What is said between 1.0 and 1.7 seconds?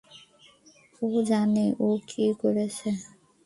ও জানে